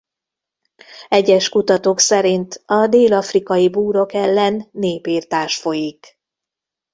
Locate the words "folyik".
5.57-6.19